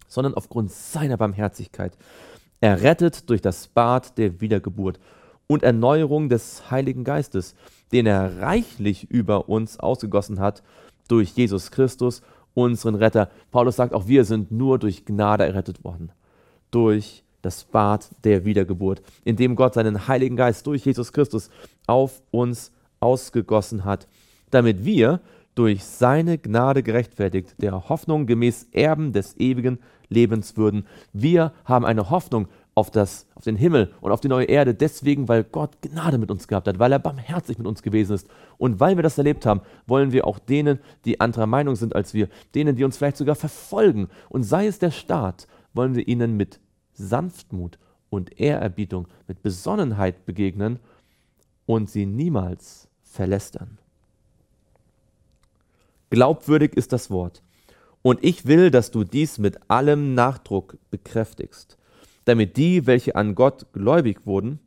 sondern 0.06 0.34
aufgrund 0.34 0.70
seiner 0.70 1.16
Barmherzigkeit, 1.16 1.96
errettet 2.60 3.28
durch 3.30 3.40
das 3.40 3.68
Bad 3.68 4.18
der 4.18 4.40
Wiedergeburt 4.40 4.98
und 5.46 5.62
Erneuerung 5.62 6.28
des 6.28 6.70
Heiligen 6.70 7.04
Geistes, 7.04 7.54
den 7.92 8.06
er 8.06 8.40
reichlich 8.40 9.10
über 9.10 9.48
uns 9.48 9.78
ausgegossen 9.78 10.40
hat 10.40 10.62
durch 11.08 11.30
Jesus 11.30 11.70
Christus, 11.70 12.22
unseren 12.54 12.96
Retter. 12.96 13.30
Paulus 13.50 13.76
sagt, 13.76 13.94
auch 13.94 14.08
wir 14.08 14.24
sind 14.24 14.50
nur 14.50 14.78
durch 14.78 15.04
Gnade 15.04 15.46
errettet 15.46 15.84
worden, 15.84 16.10
durch 16.70 17.22
das 17.40 17.64
Bad 17.64 18.10
der 18.24 18.44
Wiedergeburt, 18.44 19.00
in 19.24 19.36
dem 19.36 19.54
Gott 19.54 19.74
seinen 19.74 20.08
Heiligen 20.08 20.36
Geist 20.36 20.66
durch 20.66 20.84
Jesus 20.84 21.12
Christus 21.12 21.50
auf 21.86 22.20
uns 22.30 22.72
ausgegossen 23.00 23.84
hat, 23.84 24.08
damit 24.50 24.84
wir 24.84 25.20
durch 25.54 25.84
seine 25.84 26.38
Gnade 26.38 26.82
gerechtfertigt, 26.82 27.54
der 27.58 27.88
Hoffnung 27.88 28.26
gemäß 28.26 28.68
Erben 28.72 29.12
des 29.12 29.36
ewigen 29.38 29.78
Lebens 30.08 30.56
würden. 30.56 30.86
Wir 31.12 31.52
haben 31.64 31.84
eine 31.84 32.10
Hoffnung 32.10 32.48
auf, 32.74 32.92
das, 32.92 33.26
auf 33.34 33.42
den 33.42 33.56
Himmel 33.56 33.92
und 34.00 34.12
auf 34.12 34.20
die 34.20 34.28
neue 34.28 34.44
Erde, 34.44 34.72
deswegen, 34.72 35.26
weil 35.26 35.42
Gott 35.42 35.82
Gnade 35.82 36.16
mit 36.16 36.30
uns 36.30 36.46
gehabt 36.46 36.68
hat, 36.68 36.78
weil 36.78 36.92
er 36.92 37.00
barmherzig 37.00 37.58
mit 37.58 37.66
uns 37.66 37.82
gewesen 37.82 38.14
ist. 38.14 38.28
Und 38.56 38.78
weil 38.78 38.96
wir 38.96 39.02
das 39.02 39.18
erlebt 39.18 39.46
haben, 39.46 39.62
wollen 39.86 40.12
wir 40.12 40.28
auch 40.28 40.38
denen, 40.38 40.78
die 41.04 41.20
anderer 41.20 41.46
Meinung 41.46 41.74
sind 41.74 41.96
als 41.96 42.14
wir, 42.14 42.28
denen, 42.54 42.76
die 42.76 42.84
uns 42.84 42.96
vielleicht 42.96 43.16
sogar 43.16 43.34
verfolgen, 43.34 44.08
und 44.28 44.44
sei 44.44 44.68
es 44.68 44.78
der 44.78 44.92
Staat, 44.92 45.48
wollen 45.74 45.96
wir 45.96 46.06
ihnen 46.06 46.36
mit 46.36 46.60
Sanftmut 46.92 47.78
und 48.10 48.40
Ehrerbietung, 48.40 49.08
mit 49.26 49.42
Besonnenheit 49.42 50.24
begegnen 50.24 50.78
und 51.66 51.90
sie 51.90 52.06
niemals 52.06 52.87
verlästern. 53.18 53.78
Glaubwürdig 56.10 56.74
ist 56.74 56.92
das 56.92 57.10
Wort. 57.10 57.42
Und 58.00 58.22
ich 58.22 58.46
will, 58.46 58.70
dass 58.70 58.92
du 58.92 59.02
dies 59.02 59.38
mit 59.38 59.58
allem 59.68 60.14
Nachdruck 60.14 60.78
bekräftigst, 60.92 61.76
damit 62.26 62.56
die, 62.56 62.86
welche 62.86 63.16
an 63.16 63.34
Gott 63.34 63.66
gläubig 63.72 64.24
wurden, 64.24 64.60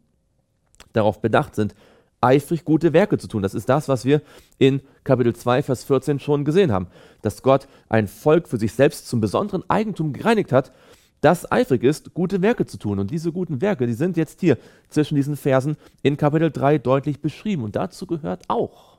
darauf 0.91 1.21
bedacht 1.21 1.55
sind, 1.55 1.75
eifrig 2.19 2.65
gute 2.65 2.91
Werke 2.91 3.17
zu 3.17 3.29
tun. 3.29 3.41
Das 3.41 3.53
ist 3.53 3.69
das, 3.69 3.87
was 3.87 4.03
wir 4.03 4.21
in 4.57 4.81
Kapitel 5.05 5.33
2, 5.33 5.63
Vers 5.63 5.85
14 5.85 6.19
schon 6.19 6.43
gesehen 6.43 6.73
haben, 6.73 6.87
dass 7.21 7.43
Gott 7.43 7.69
ein 7.87 8.09
Volk 8.09 8.49
für 8.49 8.57
sich 8.57 8.73
selbst 8.73 9.07
zum 9.07 9.21
besonderen 9.21 9.63
Eigentum 9.69 10.11
gereinigt 10.11 10.51
hat, 10.51 10.73
das 11.21 11.51
eifrig 11.51 11.83
ist, 11.83 12.13
gute 12.15 12.41
Werke 12.41 12.65
zu 12.65 12.77
tun. 12.77 12.97
Und 12.97 13.11
diese 13.11 13.31
guten 13.31 13.61
Werke, 13.61 13.85
die 13.85 13.93
sind 13.93 14.17
jetzt 14.17 14.41
hier 14.41 14.57
zwischen 14.89 15.15
diesen 15.15 15.37
Versen 15.37 15.77
in 16.01 16.17
Kapitel 16.17 16.51
3 16.51 16.79
deutlich 16.79 17.21
beschrieben. 17.21 17.63
Und 17.63 17.75
dazu 17.75 18.07
gehört 18.07 18.43
auch, 18.47 18.97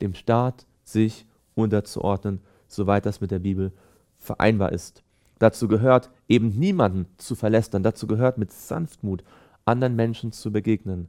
dem 0.00 0.14
Staat 0.14 0.66
sich 0.84 1.26
unterzuordnen, 1.54 2.40
soweit 2.66 3.04
das 3.04 3.20
mit 3.20 3.30
der 3.30 3.38
Bibel 3.38 3.72
vereinbar 4.18 4.72
ist. 4.72 5.02
Dazu 5.38 5.68
gehört 5.68 6.10
eben 6.28 6.58
niemanden 6.58 7.06
zu 7.18 7.34
verlästern. 7.34 7.82
Dazu 7.82 8.06
gehört 8.06 8.38
mit 8.38 8.50
Sanftmut 8.50 9.22
anderen 9.66 9.96
Menschen 9.96 10.32
zu 10.32 10.50
begegnen. 10.50 11.08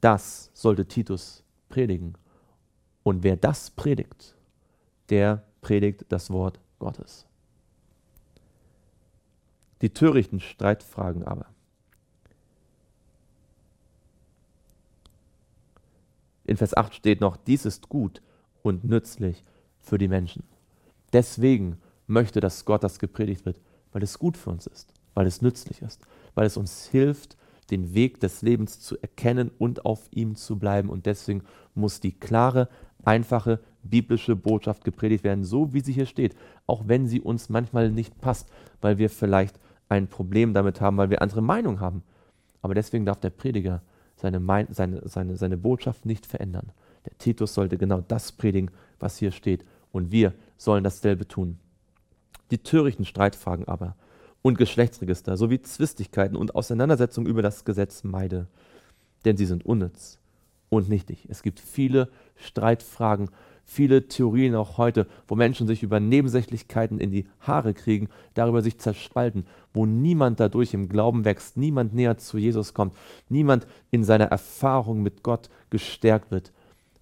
Das 0.00 0.50
sollte 0.54 0.86
Titus 0.86 1.42
predigen. 1.68 2.14
Und 3.02 3.24
wer 3.24 3.36
das 3.36 3.70
predigt, 3.70 4.36
der 5.10 5.42
predigt 5.66 6.04
das 6.10 6.30
Wort 6.30 6.60
Gottes. 6.78 7.26
Die 9.82 9.90
törichten 9.90 10.38
Streitfragen 10.38 11.24
aber. 11.24 11.46
In 16.44 16.56
Vers 16.56 16.76
8 16.76 16.94
steht 16.94 17.20
noch, 17.20 17.36
dies 17.36 17.66
ist 17.66 17.88
gut 17.88 18.22
und 18.62 18.84
nützlich 18.84 19.42
für 19.80 19.98
die 19.98 20.06
Menschen. 20.06 20.44
Deswegen 21.12 21.78
möchte, 22.06 22.38
dass 22.38 22.64
Gott 22.64 22.84
das 22.84 23.00
gepredigt 23.00 23.44
wird, 23.44 23.60
weil 23.90 24.04
es 24.04 24.20
gut 24.20 24.36
für 24.36 24.50
uns 24.50 24.68
ist, 24.68 24.94
weil 25.14 25.26
es 25.26 25.42
nützlich 25.42 25.82
ist, 25.82 26.06
weil 26.36 26.46
es 26.46 26.56
uns 26.56 26.86
hilft, 26.86 27.36
den 27.72 27.92
Weg 27.92 28.20
des 28.20 28.42
Lebens 28.42 28.78
zu 28.78 28.96
erkennen 29.02 29.50
und 29.58 29.84
auf 29.84 30.06
ihm 30.12 30.36
zu 30.36 30.60
bleiben. 30.60 30.90
Und 30.90 31.06
deswegen 31.06 31.42
muss 31.74 31.98
die 31.98 32.12
klare, 32.12 32.68
einfache 33.02 33.58
biblische 33.88 34.36
Botschaft 34.36 34.84
gepredigt 34.84 35.24
werden, 35.24 35.44
so 35.44 35.72
wie 35.72 35.80
sie 35.80 35.92
hier 35.92 36.06
steht, 36.06 36.36
auch 36.66 36.84
wenn 36.86 37.06
sie 37.06 37.20
uns 37.20 37.48
manchmal 37.48 37.90
nicht 37.90 38.20
passt, 38.20 38.48
weil 38.80 38.98
wir 38.98 39.10
vielleicht 39.10 39.58
ein 39.88 40.08
Problem 40.08 40.54
damit 40.54 40.80
haben, 40.80 40.96
weil 40.96 41.10
wir 41.10 41.22
andere 41.22 41.42
Meinung 41.42 41.80
haben. 41.80 42.02
Aber 42.62 42.74
deswegen 42.74 43.06
darf 43.06 43.20
der 43.20 43.30
Prediger 43.30 43.82
seine, 44.16 44.40
seine, 44.70 45.08
seine, 45.08 45.36
seine 45.36 45.56
Botschaft 45.56 46.06
nicht 46.06 46.26
verändern. 46.26 46.72
Der 47.04 47.16
Titus 47.18 47.54
sollte 47.54 47.78
genau 47.78 48.00
das 48.00 48.32
predigen, 48.32 48.70
was 48.98 49.18
hier 49.18 49.30
steht. 49.30 49.64
Und 49.92 50.10
wir 50.10 50.32
sollen 50.56 50.84
dasselbe 50.84 51.28
tun. 51.28 51.58
Die 52.50 52.58
törichten 52.58 53.04
Streitfragen 53.04 53.68
aber 53.68 53.96
und 54.42 54.58
Geschlechtsregister 54.58 55.36
sowie 55.36 55.60
Zwistigkeiten 55.60 56.36
und 56.36 56.54
Auseinandersetzungen 56.54 57.28
über 57.28 57.42
das 57.42 57.64
Gesetz 57.64 58.04
meide, 58.04 58.46
denn 59.24 59.36
sie 59.36 59.46
sind 59.46 59.66
unnütz 59.66 60.18
und 60.68 60.88
nichtig. 60.88 61.26
Es 61.28 61.42
gibt 61.42 61.58
viele 61.58 62.08
Streitfragen, 62.36 63.30
viele 63.66 64.06
Theorien 64.06 64.54
auch 64.54 64.78
heute, 64.78 65.06
wo 65.26 65.34
Menschen 65.34 65.66
sich 65.66 65.82
über 65.82 65.98
Nebensächlichkeiten 65.98 66.98
in 66.98 67.10
die 67.10 67.26
Haare 67.40 67.74
kriegen, 67.74 68.08
darüber 68.34 68.62
sich 68.62 68.78
zerspalten, 68.78 69.44
wo 69.74 69.84
niemand 69.84 70.38
dadurch 70.40 70.72
im 70.72 70.88
Glauben 70.88 71.24
wächst, 71.24 71.56
niemand 71.56 71.92
näher 71.92 72.16
zu 72.16 72.38
Jesus 72.38 72.72
kommt, 72.72 72.96
niemand 73.28 73.66
in 73.90 74.04
seiner 74.04 74.26
Erfahrung 74.26 75.02
mit 75.02 75.24
Gott 75.24 75.50
gestärkt 75.68 76.30
wird. 76.30 76.52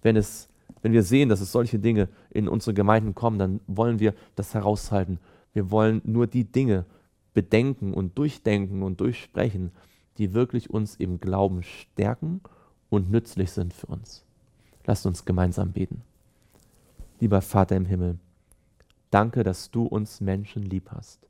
Wenn, 0.01 0.15
es, 0.15 0.49
wenn 0.81 0.91
wir 0.91 1.03
sehen, 1.03 1.29
dass 1.29 1.39
es 1.39 1.51
solche 1.51 1.77
Dinge 1.77 2.09
in 2.31 2.47
unsere 2.47 2.73
Gemeinden 2.73 3.13
kommen, 3.13 3.37
dann 3.37 3.61
wollen 3.67 3.99
wir 3.99 4.15
das 4.35 4.55
heraushalten. 4.55 5.19
Wir 5.53 5.69
wollen 5.69 6.01
nur 6.03 6.25
die 6.25 6.51
Dinge 6.51 6.85
bedenken 7.33 7.93
und 7.93 8.17
durchdenken 8.17 8.81
und 8.81 8.99
durchsprechen, 8.99 9.71
die 10.17 10.33
wirklich 10.33 10.71
uns 10.71 10.95
im 10.95 11.19
Glauben 11.19 11.61
stärken 11.61 12.41
und 12.89 13.11
nützlich 13.11 13.51
sind 13.51 13.73
für 13.73 13.87
uns. 13.87 14.25
Lasst 14.85 15.05
uns 15.05 15.25
gemeinsam 15.25 15.71
beten. 15.71 16.01
Lieber 17.25 17.41
Vater 17.41 17.75
im 17.75 17.85
Himmel, 17.85 18.19
danke, 19.09 19.41
dass 19.41 19.71
du 19.71 19.87
uns 19.87 20.21
Menschen 20.21 20.61
lieb 20.61 20.91
hast. 20.91 21.27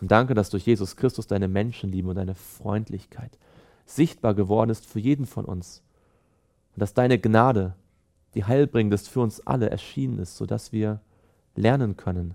Und 0.00 0.10
danke, 0.10 0.34
dass 0.34 0.50
durch 0.50 0.66
Jesus 0.66 0.96
Christus 0.96 1.28
deine 1.28 1.46
Menschenliebe 1.46 2.08
und 2.08 2.16
deine 2.16 2.34
Freundlichkeit 2.34 3.38
sichtbar 3.86 4.34
geworden 4.34 4.70
ist 4.70 4.84
für 4.84 4.98
jeden 4.98 5.26
von 5.26 5.44
uns. 5.44 5.84
Und 6.74 6.80
dass 6.80 6.92
deine 6.92 7.20
Gnade, 7.20 7.76
die 8.34 8.44
heilbringend 8.44 8.94
ist, 8.94 9.08
für 9.08 9.20
uns 9.20 9.38
alle 9.46 9.70
erschienen 9.70 10.18
ist, 10.18 10.36
sodass 10.36 10.72
wir 10.72 11.00
lernen 11.54 11.96
können, 11.96 12.34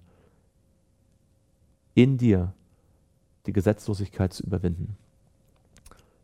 in 1.94 2.18
dir 2.18 2.54
die 3.48 3.52
Gesetzlosigkeit 3.52 4.32
zu 4.32 4.44
überwinden. 4.44 4.96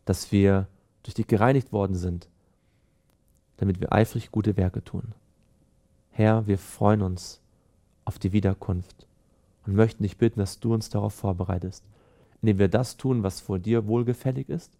Dass 0.06 0.32
wir 0.32 0.66
durch 1.02 1.12
dich 1.12 1.26
gereinigt 1.26 1.72
worden 1.72 1.94
sind, 1.94 2.30
damit 3.58 3.80
wir 3.82 3.92
eifrig 3.92 4.30
gute 4.30 4.56
Werke 4.56 4.82
tun. 4.82 5.12
Herr, 6.16 6.46
wir 6.46 6.58
freuen 6.58 7.02
uns 7.02 7.40
auf 8.04 8.20
die 8.20 8.32
Wiederkunft 8.32 9.08
und 9.66 9.74
möchten 9.74 10.04
dich 10.04 10.16
bitten, 10.16 10.38
dass 10.38 10.60
du 10.60 10.72
uns 10.72 10.88
darauf 10.88 11.12
vorbereitest, 11.12 11.82
indem 12.40 12.60
wir 12.60 12.68
das 12.68 12.96
tun, 12.96 13.24
was 13.24 13.40
vor 13.40 13.58
dir 13.58 13.88
wohlgefällig 13.88 14.48
ist 14.48 14.78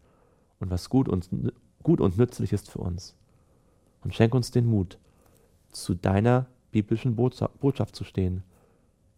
und 0.61 0.71
was 0.71 0.89
gut 0.89 1.09
und, 1.09 1.29
gut 1.83 2.01
und 2.01 2.17
nützlich 2.19 2.53
ist 2.53 2.71
für 2.71 2.79
uns. 2.79 3.17
Und 4.05 4.15
schenk 4.15 4.33
uns 4.33 4.53
den 4.53 4.67
Mut, 4.67 4.97
zu 5.73 5.95
deiner 5.97 6.47
biblischen 6.71 7.17
Botschaft 7.17 7.97
zu 7.97 8.05
stehen, 8.05 8.45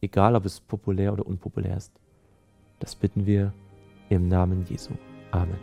egal 0.01 0.37
ob 0.37 0.47
es 0.47 0.59
populär 0.59 1.13
oder 1.13 1.27
unpopulär 1.27 1.77
ist. 1.77 1.93
Das 2.79 2.95
bitten 2.95 3.27
wir 3.27 3.53
im 4.09 4.29
Namen 4.29 4.65
Jesu. 4.65 4.95
Amen. 5.33 5.59